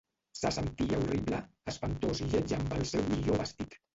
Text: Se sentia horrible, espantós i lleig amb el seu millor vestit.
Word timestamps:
Se 0.37 0.51
sentia 0.53 0.97
horrible, 1.01 1.41
espantós 1.73 2.23
i 2.27 2.31
lleig 2.31 2.57
amb 2.59 2.75
el 2.79 2.89
seu 2.95 3.07
millor 3.13 3.41
vestit. 3.45 3.81